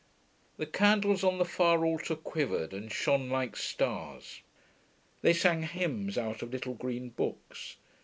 The 0.57 0.65
candles 0.65 1.23
on 1.23 1.37
the 1.37 1.45
far 1.45 1.85
altar 1.85 2.15
quivered 2.15 2.73
and 2.73 2.91
shone 2.91 3.29
like 3.29 3.55
stars. 3.55 4.41
They 5.21 5.31
sang 5.31 5.61
hymns 5.61 6.17
out 6.17 6.41
of 6.41 6.51
little 6.51 6.73
green 6.73 7.09
books. 7.11 7.75